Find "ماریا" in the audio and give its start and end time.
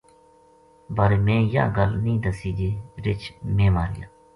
3.75-4.07